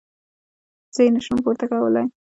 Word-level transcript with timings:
زه 0.95 0.99
يې 1.05 1.09
نه 1.15 1.19
شم 1.25 1.37
پورته 1.43 1.65
کولاى. 1.71 2.05